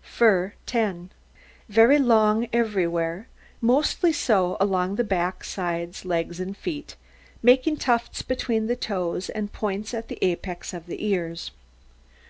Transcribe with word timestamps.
FUR 0.00 0.54
10 0.64 1.10
Very 1.68 1.98
long 1.98 2.48
everywhere, 2.50 3.28
mostly 3.60 4.10
so 4.10 4.56
along 4.58 4.94
the 4.96 5.04
back, 5.04 5.44
sides, 5.44 6.06
legs, 6.06 6.40
and 6.40 6.56
feet, 6.56 6.96
making 7.42 7.76
tufts 7.76 8.22
between 8.22 8.68
the 8.68 8.74
toes, 8.76 9.28
and 9.28 9.52
points 9.52 9.92
at 9.92 10.08
the 10.08 10.18
apex 10.24 10.72
of 10.72 10.86
the 10.86 11.04
ears. 11.06 11.50